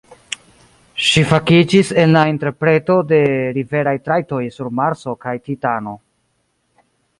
[1.07, 3.21] Ŝi fakiĝis en la interpreto de
[3.59, 5.97] riveraj trajtoj sur Marso kaj Titano.